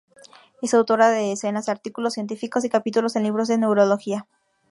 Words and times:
Es 0.63 0.73
autora 0.73 1.11
de 1.11 1.21
decenas 1.27 1.67
de 1.67 1.73
artículos 1.73 2.13
científicos 2.15 2.65
y 2.65 2.69
capítulos 2.69 3.15
en 3.15 3.21
libros 3.21 3.47
de 3.49 3.59
neurología. 3.59 4.25